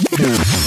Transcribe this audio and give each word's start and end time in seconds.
Yeah. 0.00 0.57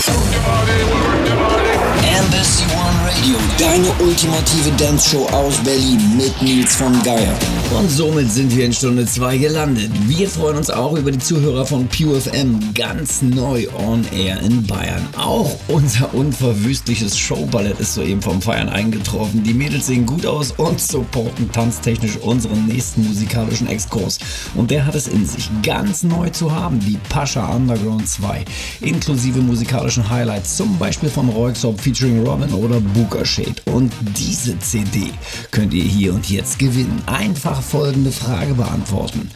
Ultimative 4.00 4.72
Dance-Show 4.78 5.26
aus 5.28 5.58
Berlin 5.64 6.00
mit 6.18 6.42
Nils 6.42 6.76
von 6.76 6.92
Geier. 7.04 7.34
Und 7.78 7.90
somit 7.90 8.32
sind 8.32 8.56
wir 8.56 8.66
in 8.66 8.74
Stunde 8.74 9.06
2 9.06 9.38
gelandet. 9.38 9.92
Wir 10.08 10.28
freuen 10.28 10.58
uns 10.58 10.70
auch 10.70 10.96
über 10.98 11.12
die 11.12 11.20
Zuhörer 11.20 11.66
von 11.66 11.88
PureFM, 11.88 12.74
ganz 12.74 13.22
neu 13.22 13.68
on 13.78 14.06
air 14.14 14.40
in 14.42 14.66
Bayern. 14.68 15.08
Auch 15.18 15.56
unser 15.68 16.14
unverwüstliches 16.14 17.18
Showballett 17.18 17.80
ist 17.80 17.96
soeben 17.96 18.22
vom 18.22 18.42
Feiern 18.42 18.70
eingetroffen. 18.70 19.44
Die 19.44 19.54
Mädels 19.54 19.88
sehen 19.88 20.06
gut 20.06 20.26
aus 20.26 20.52
und 20.58 20.80
supporten 20.80 21.52
tanztechnisch 21.52 22.18
unseren 22.18 22.66
nächsten 22.66 23.08
musikalischen 23.08 23.68
Exkurs. 23.68 24.20
Und 24.56 24.70
der 24.70 24.86
hat 24.86 24.96
es 24.96 25.08
in 25.08 25.26
sich, 25.26 25.50
ganz 25.64 26.04
neu 26.04 26.30
zu 26.30 26.52
haben, 26.52 26.80
die 26.80 26.98
Pascha 27.10 27.48
Underground 27.48 28.08
2, 28.08 28.46
inklusive 28.82 29.40
musikalischen 29.40 30.10
Highlights, 30.10 30.58
zum 30.58 30.78
Beispiel 30.78 31.10
von 31.10 31.30
Royxop 31.30 31.80
featuring 31.80 32.26
Robin 32.26 32.52
oder 32.54 32.80
Booker 32.80 33.26
Shade. 33.26 33.56
Und 33.66 33.81
diese 34.18 34.60
CD 34.60 35.12
könnt 35.52 35.74
ihr 35.74 35.84
hier 35.84 36.14
und 36.14 36.30
jetzt 36.30 36.60
gewinnen. 36.60 37.02
Einfach 37.06 37.62
folgende 37.62 38.12
Frage 38.12 38.54
beantworten. 38.54 39.30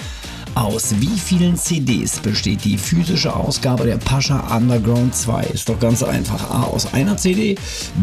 Aus 0.55 0.95
wie 1.01 1.19
vielen 1.19 1.57
CDs 1.57 2.17
besteht 2.17 2.63
die 2.63 2.77
physische 2.77 3.35
Ausgabe 3.35 3.83
der 3.83 3.97
Pascha 3.97 4.55
Underground 4.55 5.13
2? 5.13 5.43
Ist 5.47 5.67
doch 5.67 5.77
ganz 5.77 6.01
einfach. 6.01 6.49
A 6.49 6.63
aus 6.63 6.93
einer 6.93 7.17
CD, 7.17 7.57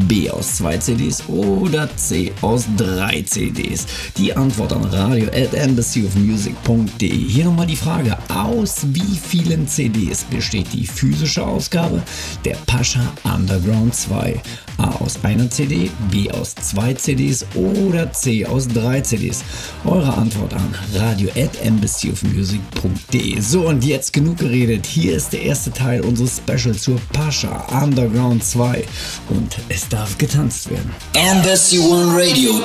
B 0.06 0.28
aus 0.30 0.56
zwei 0.56 0.76
CDs 0.76 1.26
oder 1.28 1.88
C 1.96 2.30
aus 2.42 2.66
drei 2.76 3.22
CDs? 3.22 3.86
Die 4.18 4.36
Antwort 4.36 4.74
an 4.74 4.84
radio 4.84 5.28
at 5.28 5.54
embassyofmusic.de. 5.54 7.08
Hier 7.08 7.46
nochmal 7.46 7.66
die 7.66 7.74
Frage. 7.74 8.18
Aus 8.28 8.82
wie 8.88 9.16
vielen 9.16 9.66
CDs 9.66 10.22
besteht 10.24 10.74
die 10.74 10.86
physische 10.86 11.46
Ausgabe 11.46 12.02
der 12.44 12.56
Pascha 12.66 13.00
Underground 13.24 13.94
2? 13.94 14.42
A 14.78 14.90
aus 15.02 15.22
einer 15.22 15.50
CD, 15.50 15.90
B 16.10 16.30
aus 16.30 16.54
zwei 16.54 16.94
CDs 16.94 17.44
oder 17.54 18.12
C 18.12 18.46
aus 18.46 18.68
drei 18.68 19.00
CDs? 19.00 19.44
Eure 19.84 20.14
Antwort 20.14 20.54
an 20.54 20.74
radio 20.94 21.28
at 21.30 21.60
embassyofmusic.de 21.64 22.72
music.de. 22.82 23.40
So, 23.40 23.68
und 23.68 23.84
jetzt 23.84 24.12
genug 24.12 24.38
geredet. 24.38 24.86
Hier 24.86 25.16
ist 25.16 25.32
der 25.32 25.42
erste 25.42 25.70
Teil 25.72 26.02
unseres 26.02 26.38
Specials 26.38 26.82
zur 26.82 26.98
Pascha 27.12 27.66
Underground 27.82 28.44
2. 28.44 28.84
Und 29.30 29.56
es 29.68 29.88
darf 29.88 30.18
getanzt 30.18 30.70
werden. 30.70 30.90
Embassy 31.14 31.78
One 31.78 32.12
Radio. 32.14 32.62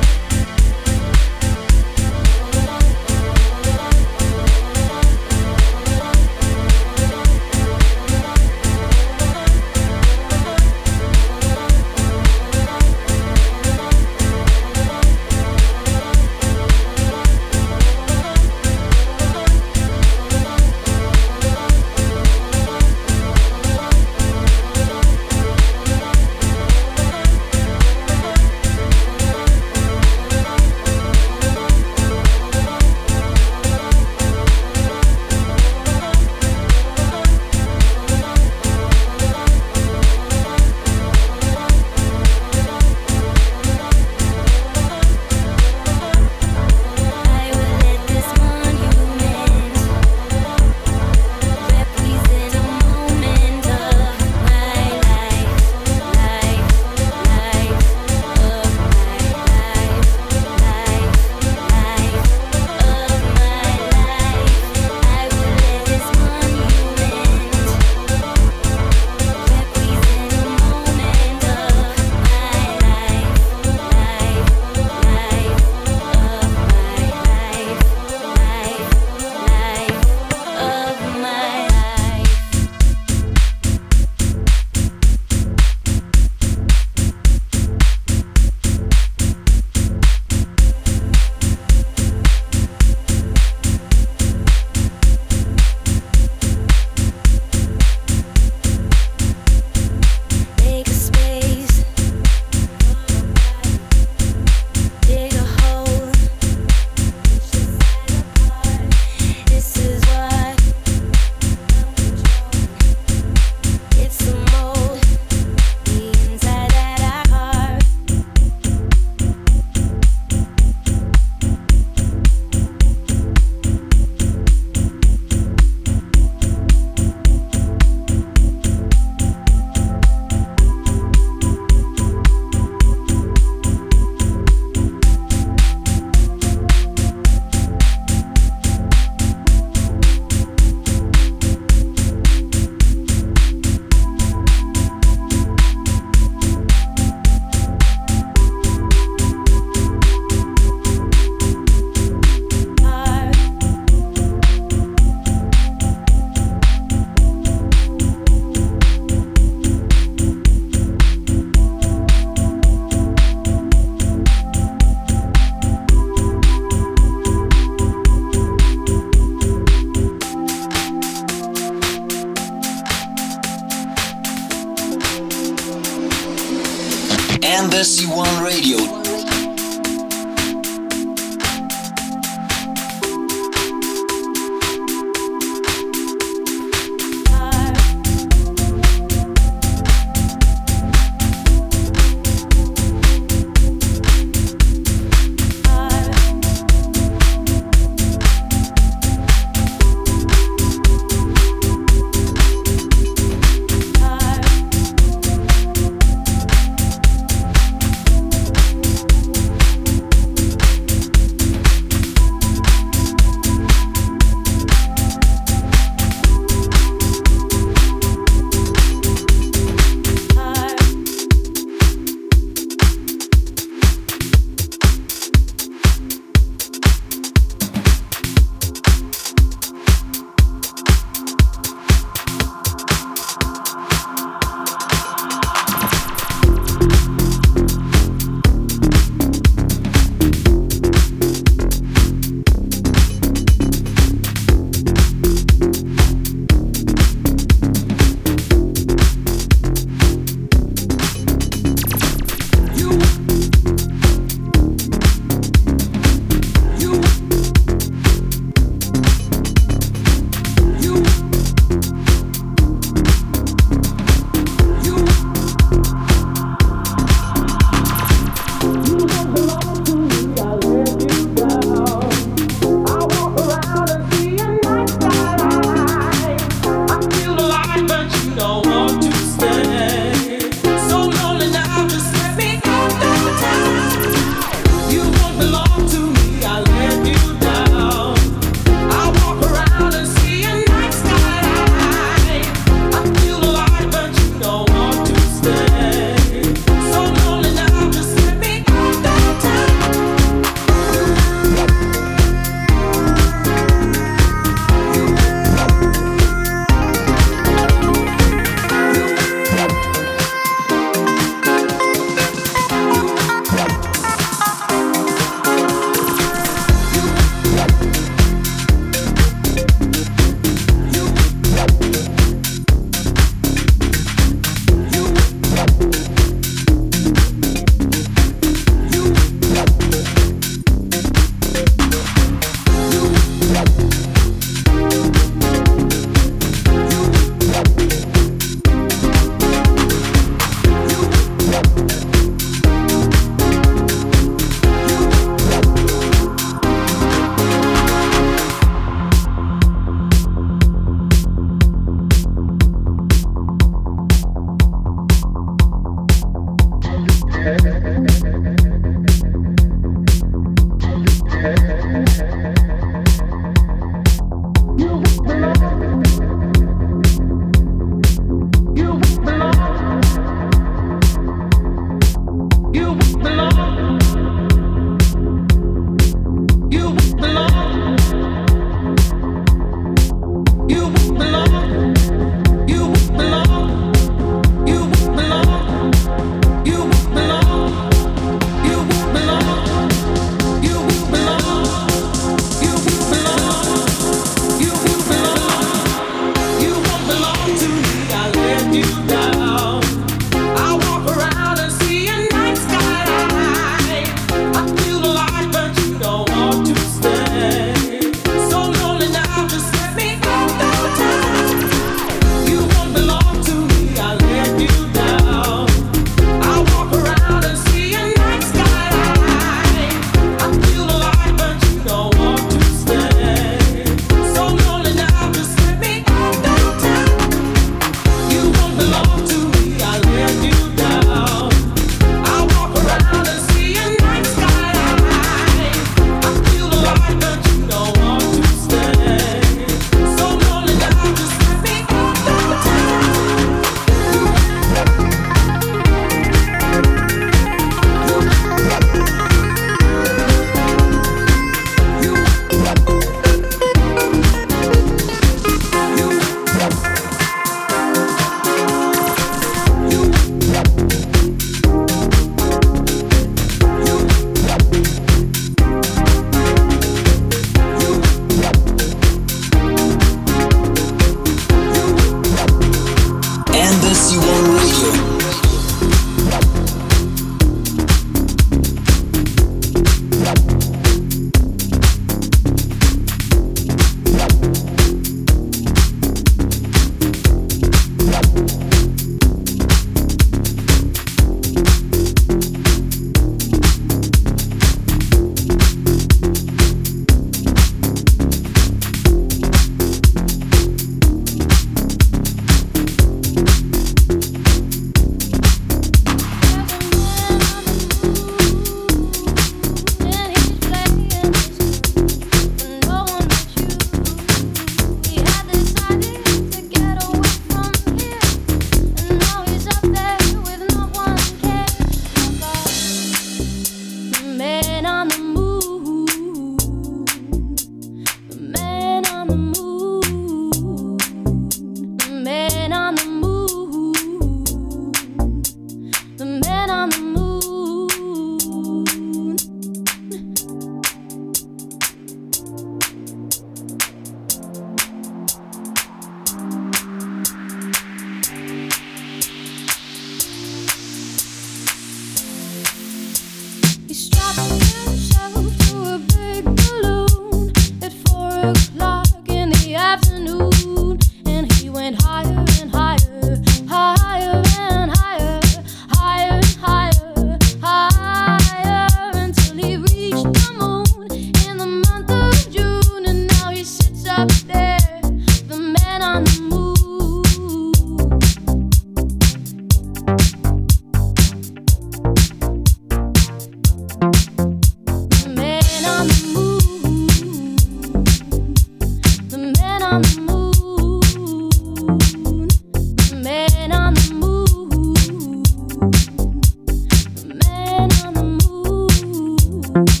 you 599.73 600.00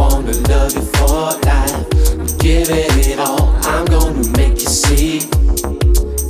wanna 0.00 0.32
love 0.48 0.72
you 0.74 0.84
for 0.96 1.36
life. 1.44 1.86
I'm 2.18 2.26
giving 2.38 2.92
it 3.10 3.18
all, 3.20 3.52
I'm 3.72 3.84
gonna 3.84 4.26
make 4.38 4.56
you 4.64 4.70
see. 4.82 5.20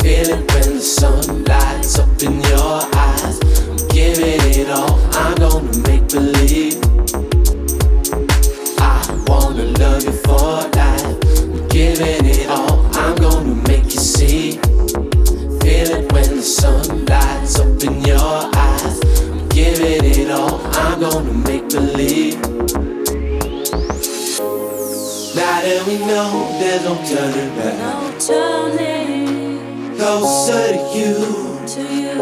Feel 0.02 0.28
it 0.35 0.42
when 0.52 0.68
the 0.78 0.85
sun 0.98 1.44
lights 1.44 1.98
up 1.98 2.22
in 2.26 2.40
your 2.50 2.76
eyes. 3.06 3.37
I'm 3.70 3.88
giving 3.96 4.42
it 4.59 4.70
all, 4.70 4.98
I'm 5.22 5.35
gonna 5.44 5.72
make 5.88 6.04
believe. 6.16 6.78
I 8.92 8.98
wanna 9.28 9.66
love 9.83 10.02
you 10.09 10.16
for 10.26 10.50
life. 10.78 11.06
I'm 11.54 11.68
giving 11.68 12.24
it 12.38 12.50
all, 12.50 12.76
I'm 13.04 13.14
gonna 13.26 13.54
make 13.70 13.85
you 13.94 14.02
see. 14.14 14.59
Feel 15.62 15.88
it 15.96 16.12
when 16.12 16.30
the 16.38 16.42
sun 16.42 17.04
lights 17.06 17.61
up 17.61 17.83
in 17.88 17.94
your 18.02 18.37
eyes. 18.66 18.98
I'm 19.30 19.48
giving 19.50 20.04
it 20.18 20.30
all, 20.30 20.61
I'm 20.85 21.00
gonna 21.00 21.33
make 21.48 21.68
believe. 21.68 22.10
we 25.90 25.98
know 26.07 26.57
there's 26.61 26.85
no 26.85 26.94
turning 27.05 27.50
back. 27.57 27.74
No 27.79 28.14
turning. 28.20 29.96
Closer 29.96 30.68
to 30.72 30.81
you. 30.96 31.14
To 31.66 31.83
you. 31.83 32.14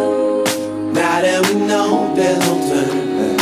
Now 0.95 1.21
that 1.21 1.41
we 1.47 1.55
know 1.67 2.15
there's 2.15 2.39
no 2.47 2.53
turning 2.69 3.11
back. 3.19 3.41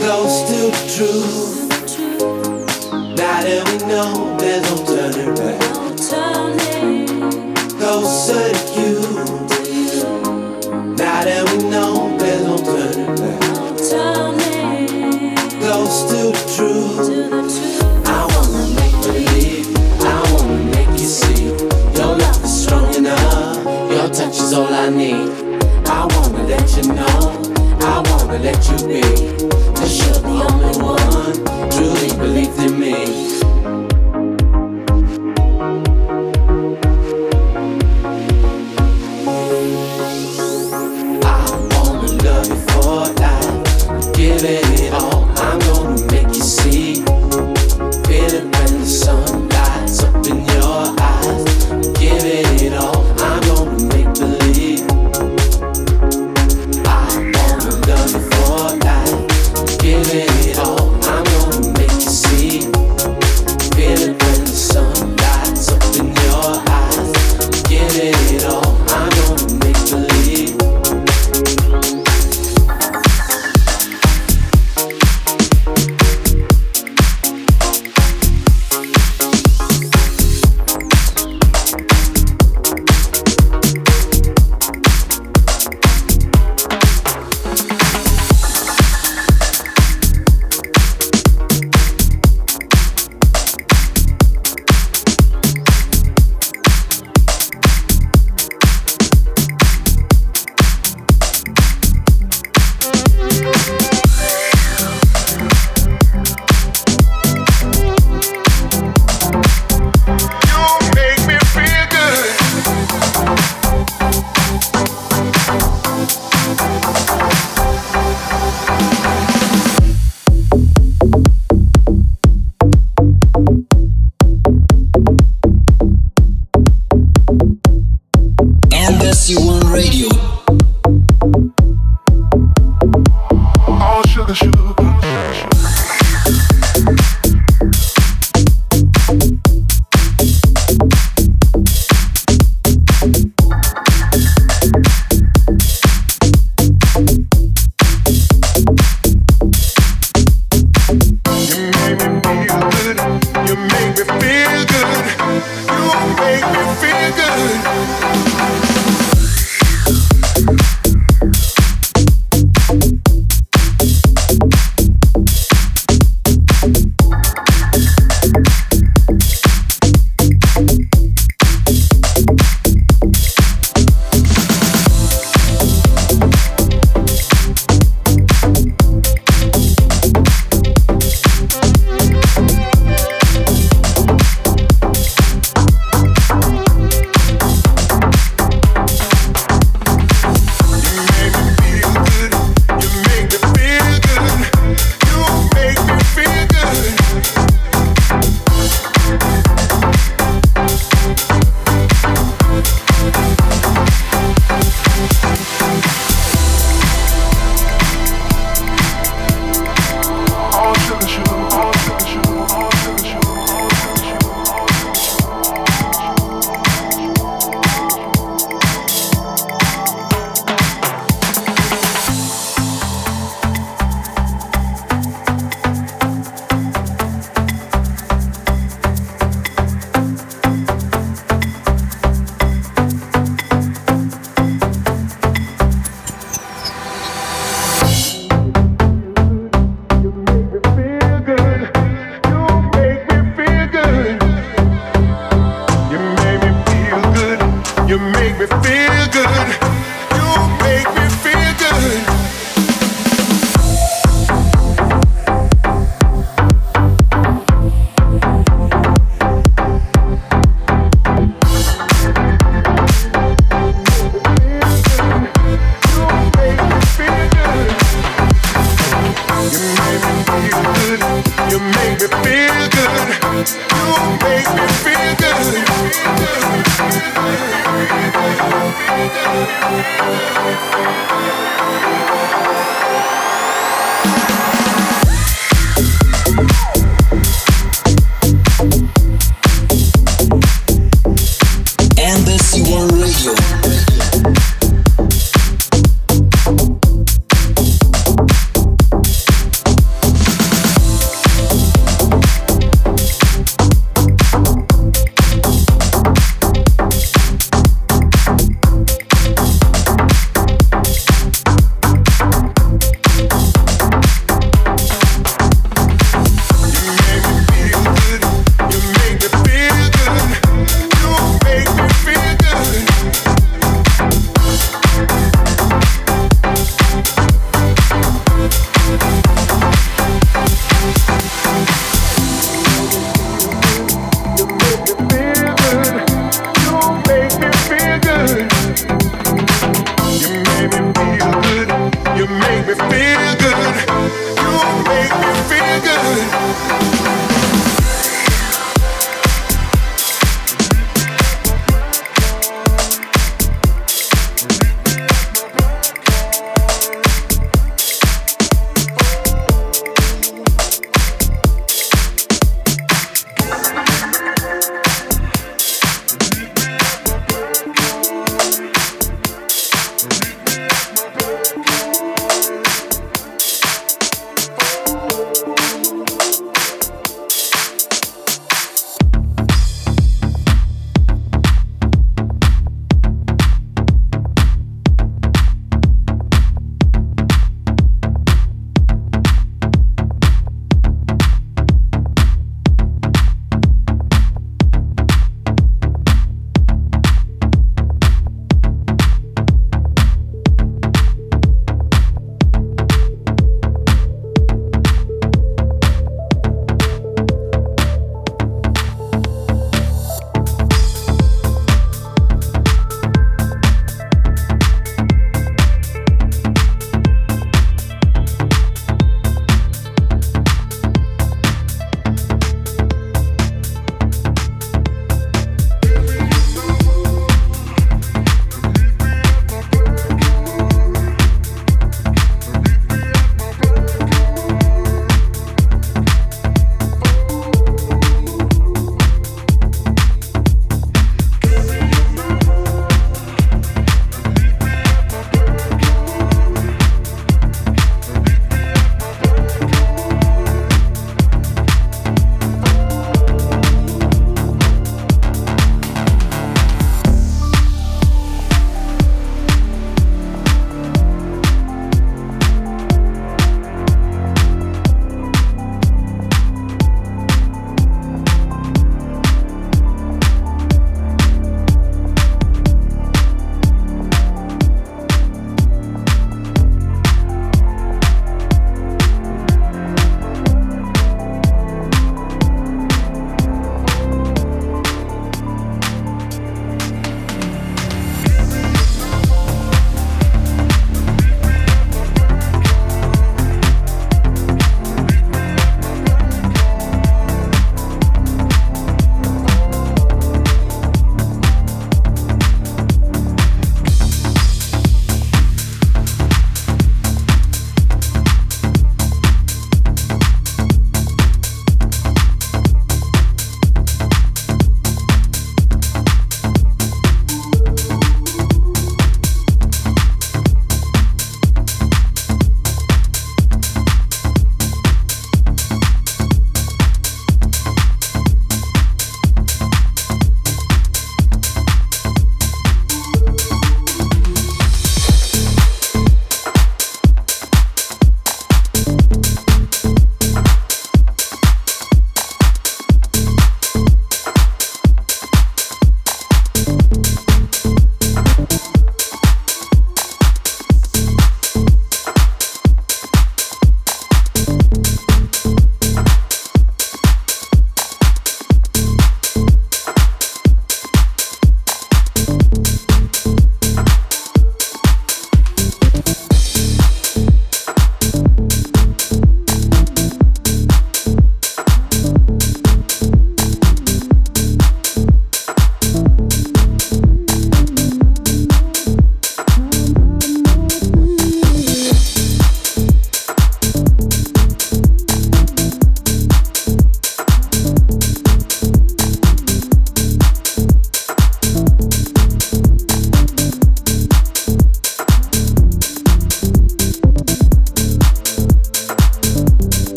Close 0.00 0.36
to 0.48 0.58
the 0.74 0.82
truth. 0.94 1.68
truth. 1.94 2.92
Now 3.16 3.38
that 3.46 3.62
we 3.68 3.76
know 3.86 4.36
there's 4.40 4.64
no 4.68 4.74
turning 4.90 5.32
back. 5.36 5.60
No 5.70 5.82
turning. 6.10 7.54
Closer. 7.78 8.46
To 8.70 8.82
you. 8.82 9.00
Now 10.96 11.24
that 11.24 11.42
we 11.52 11.58
know. 11.70 11.99
I 24.90 24.92
need. 24.92 25.30
I 25.86 26.04
wanna 26.10 26.42
let 26.48 26.76
you 26.76 26.82
know, 26.92 27.20
I 27.80 28.02
wanna 28.10 28.38
let 28.40 28.58
you 28.68 28.76
be. 28.88 29.02
Cause 29.76 29.94
you're 30.00 30.18
the 30.18 30.36
only 30.50 30.74
one 30.82 31.36
truly 31.70 32.10
believes 32.18 32.58
in 32.58 32.72
me. 32.80 32.94
I 41.22 41.24
wanna 41.70 42.10
love 42.24 42.48
you 42.48 42.58
for 42.70 43.06
life, 43.22 44.12
give 44.12 44.42
it 44.42 44.92
all. 44.92 45.24
I'm 45.36 45.58
going 45.60 45.79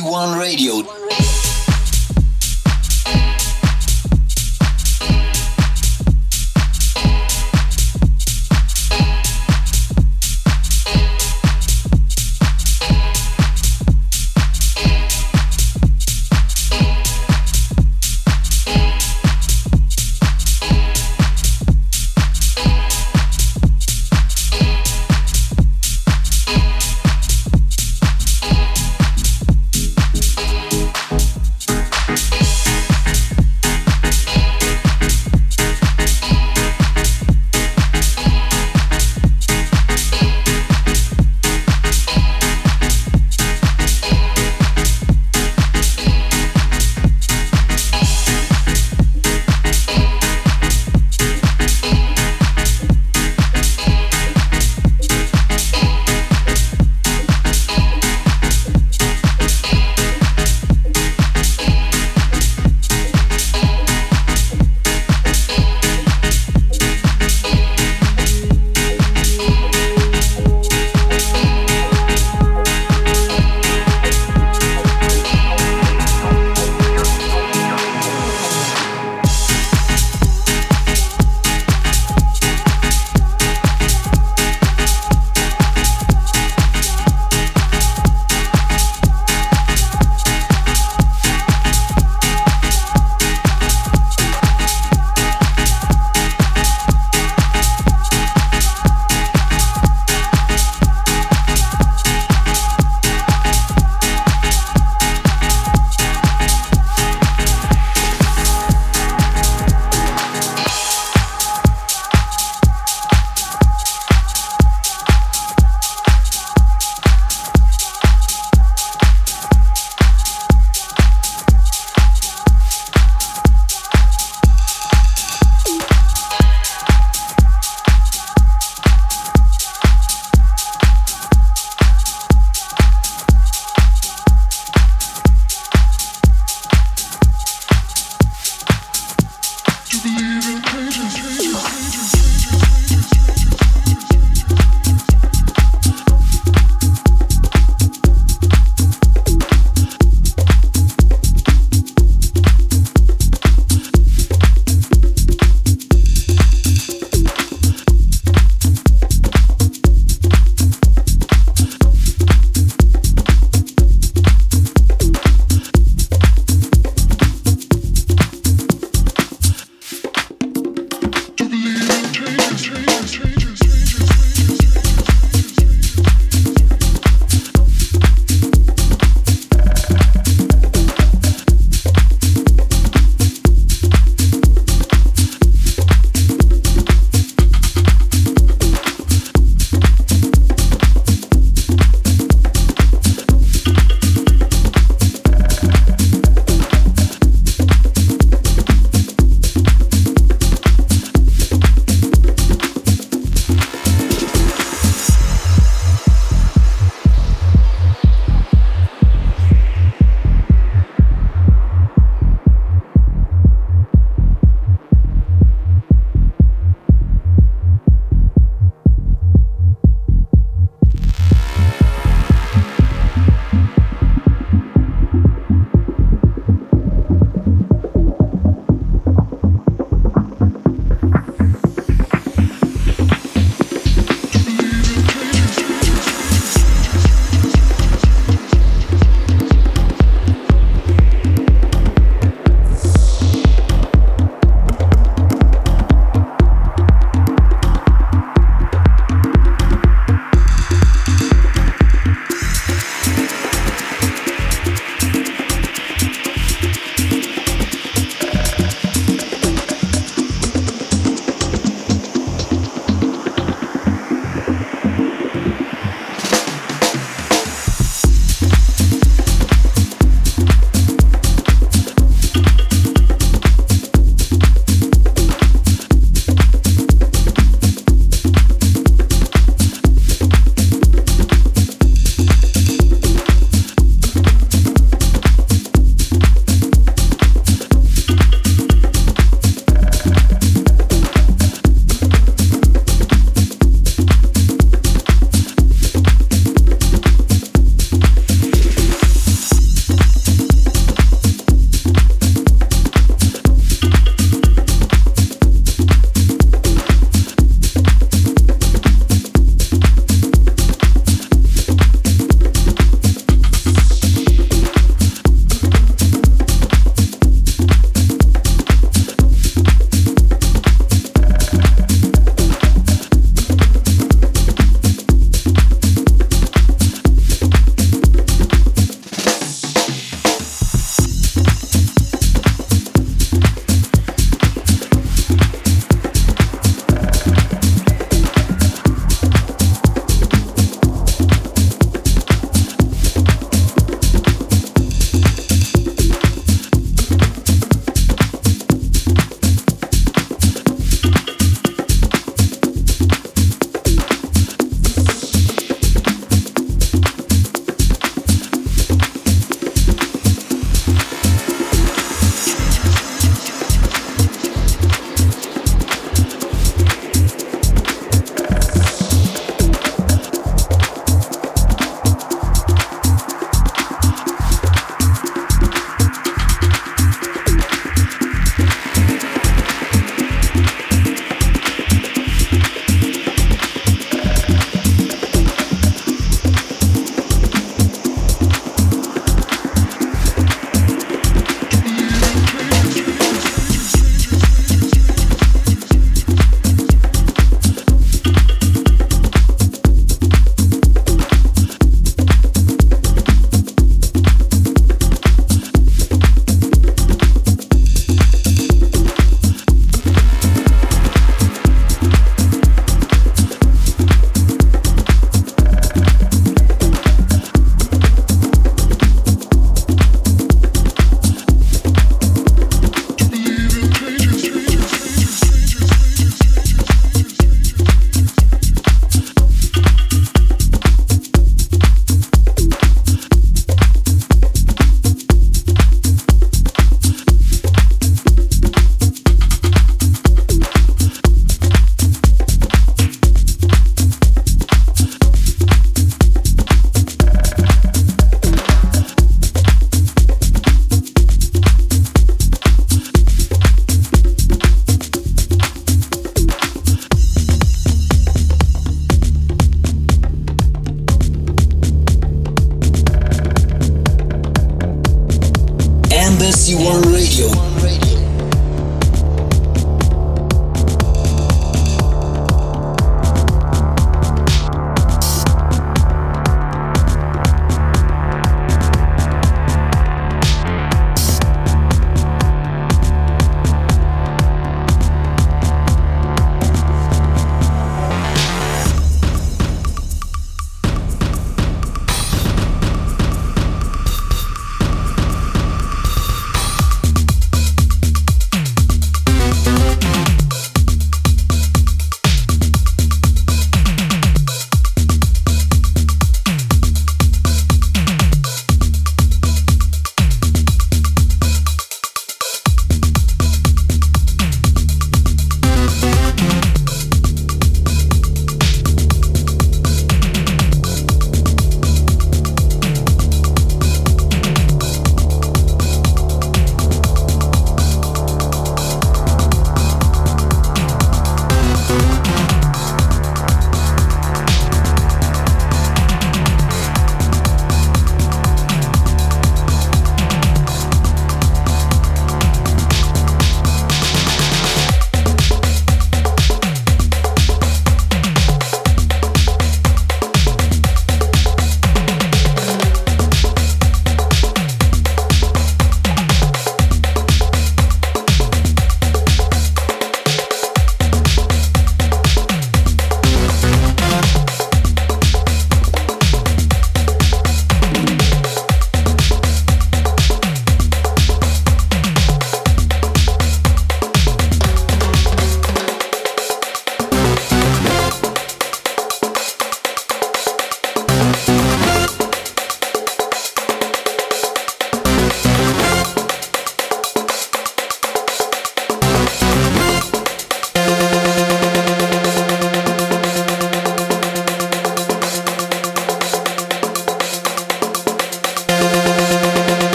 One 0.00 0.38
Radio. 0.38 0.85